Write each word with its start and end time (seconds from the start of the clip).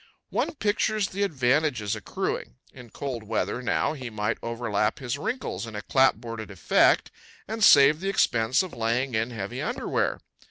One 0.31 0.55
pictures 0.55 1.09
the 1.09 1.21
advantages 1.21 1.95
accruing. 1.95 2.55
In 2.73 2.89
cold 2.89 3.21
weather, 3.21 3.61
now, 3.61 3.93
he 3.93 4.09
might 4.09 4.39
overlap 4.41 4.97
his 4.97 5.15
wrinkles 5.15 5.67
in 5.67 5.75
a 5.75 5.83
clapboarded 5.83 6.49
effect 6.49 7.11
and 7.47 7.63
save 7.63 7.99
the 7.99 8.09
expense 8.09 8.63
of 8.63 8.73
laying 8.73 9.13
in 9.13 9.29
heavy 9.29 9.61
underwear. 9.61 10.19